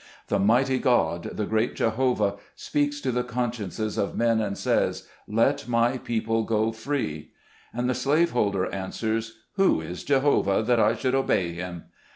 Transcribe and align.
The 0.29 0.39
mighty 0.39 0.79
God, 0.79 1.25
the 1.33 1.45
great 1.45 1.75
Jehovah, 1.75 2.37
speaks 2.55 2.99
to 3.01 3.11
the 3.11 3.23
consciences 3.23 3.99
of 3.99 4.15
men, 4.17 4.41
and 4.41 4.57
says," 4.57 5.07
Let 5.41 5.67
my 5.67 5.99
people 5.99 6.41
go 6.43 6.71
free!" 6.71 7.33
And 7.71 7.87
the 7.87 7.93
slave 7.93 8.31
holder 8.31 8.65
answers, 8.65 9.37
"Who 9.57 9.79
is 9.79 10.03
Jehovah, 10.03 10.63
that 10.63 10.79
I 10.79 10.95
should 10.95 11.13
obey 11.13 11.53
him 11.53 11.83